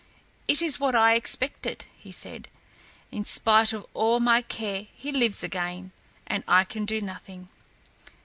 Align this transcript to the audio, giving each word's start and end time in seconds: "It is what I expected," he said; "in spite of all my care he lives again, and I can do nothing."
"It 0.47 0.63
is 0.63 0.79
what 0.79 0.95
I 0.95 1.13
expected," 1.13 1.85
he 1.95 2.11
said; 2.11 2.47
"in 3.11 3.23
spite 3.23 3.71
of 3.71 3.85
all 3.93 4.19
my 4.19 4.41
care 4.41 4.87
he 4.95 5.11
lives 5.11 5.43
again, 5.43 5.91
and 6.25 6.43
I 6.47 6.63
can 6.63 6.85
do 6.85 7.01
nothing." 7.01 7.49